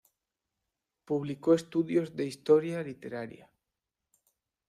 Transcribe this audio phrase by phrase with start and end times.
[1.05, 3.51] Publicó estudios de historia literaria.